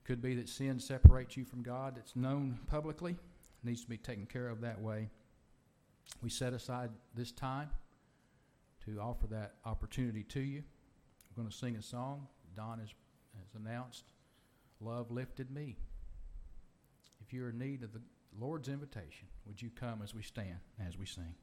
Could 0.03 0.21
be 0.21 0.35
that 0.35 0.49
sin 0.49 0.79
separates 0.79 1.37
you 1.37 1.45
from 1.45 1.63
God 1.63 1.95
that's 1.95 2.15
known 2.15 2.59
publicly, 2.67 3.15
needs 3.63 3.81
to 3.81 3.89
be 3.89 3.97
taken 3.97 4.25
care 4.25 4.49
of 4.49 4.61
that 4.61 4.79
way. 4.81 5.09
We 6.21 6.29
set 6.29 6.53
aside 6.53 6.89
this 7.15 7.31
time 7.31 7.69
to 8.85 8.99
offer 8.99 9.27
that 9.27 9.55
opportunity 9.65 10.23
to 10.23 10.39
you. 10.39 10.59
I'm 10.59 11.35
going 11.35 11.49
to 11.49 11.55
sing 11.55 11.75
a 11.75 11.81
song. 11.81 12.27
Don 12.55 12.79
has, 12.79 12.89
has 13.37 13.55
announced, 13.55 14.05
Love 14.79 15.11
Lifted 15.11 15.51
Me. 15.51 15.77
If 17.25 17.33
you're 17.33 17.49
in 17.49 17.57
need 17.57 17.83
of 17.83 17.93
the 17.93 18.01
Lord's 18.39 18.67
invitation, 18.67 19.27
would 19.45 19.61
you 19.61 19.69
come 19.69 20.01
as 20.03 20.13
we 20.13 20.21
stand, 20.21 20.59
as 20.85 20.97
we 20.97 21.05
sing? 21.05 21.35